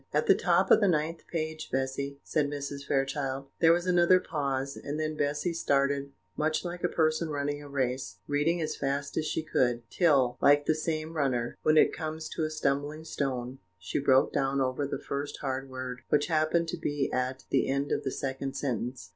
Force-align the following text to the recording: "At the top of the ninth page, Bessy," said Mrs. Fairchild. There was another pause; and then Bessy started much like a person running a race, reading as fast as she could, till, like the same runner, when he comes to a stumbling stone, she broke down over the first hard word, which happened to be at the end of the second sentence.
"At 0.11 0.25
the 0.25 0.33
top 0.33 0.71
of 0.71 0.79
the 0.81 0.87
ninth 0.87 1.27
page, 1.27 1.69
Bessy," 1.69 2.17
said 2.23 2.47
Mrs. 2.47 2.87
Fairchild. 2.87 3.49
There 3.59 3.71
was 3.71 3.85
another 3.85 4.19
pause; 4.19 4.75
and 4.75 4.99
then 4.99 5.15
Bessy 5.15 5.53
started 5.53 6.11
much 6.35 6.65
like 6.65 6.83
a 6.83 6.89
person 6.89 7.29
running 7.29 7.61
a 7.61 7.69
race, 7.69 8.17
reading 8.27 8.59
as 8.61 8.75
fast 8.75 9.15
as 9.15 9.27
she 9.27 9.43
could, 9.43 9.87
till, 9.91 10.39
like 10.41 10.65
the 10.65 10.73
same 10.73 11.13
runner, 11.13 11.55
when 11.61 11.75
he 11.77 11.85
comes 11.87 12.29
to 12.29 12.43
a 12.45 12.49
stumbling 12.49 13.05
stone, 13.05 13.59
she 13.77 13.99
broke 13.99 14.33
down 14.33 14.59
over 14.59 14.87
the 14.87 14.97
first 14.97 15.37
hard 15.41 15.69
word, 15.69 16.01
which 16.09 16.25
happened 16.25 16.67
to 16.69 16.77
be 16.77 17.07
at 17.13 17.43
the 17.51 17.69
end 17.69 17.91
of 17.91 18.01
the 18.03 18.09
second 18.09 18.55
sentence. 18.57 19.09